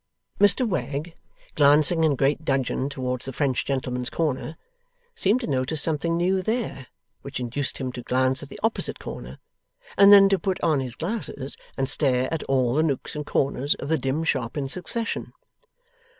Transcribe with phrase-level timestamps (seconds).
[0.39, 1.13] Mr Wegg,
[1.53, 4.57] glancing in great dudgeon towards the French gentleman's corner,
[5.13, 6.87] seemed to notice something new there,
[7.21, 9.37] which induced him to glance at the opposite corner,
[9.99, 13.75] and then to put on his glasses and stare at all the nooks and corners
[13.75, 15.33] of the dim shop in succession.